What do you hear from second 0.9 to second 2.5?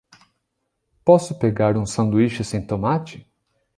Posso pegar um sanduíche